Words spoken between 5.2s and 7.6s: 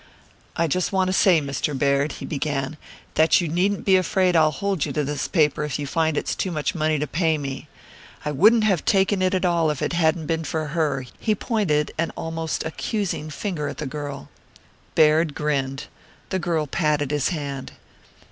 paper if you find it's too much money to pay